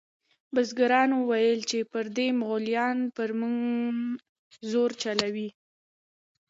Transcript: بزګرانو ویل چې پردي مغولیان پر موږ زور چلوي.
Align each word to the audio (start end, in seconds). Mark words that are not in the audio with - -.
بزګرانو 0.53 1.17
ویل 1.29 1.61
چې 1.69 1.77
پردي 1.91 2.27
مغولیان 2.39 2.97
پر 3.15 3.29
موږ 3.39 3.95
زور 4.71 4.91
چلوي. 5.01 5.49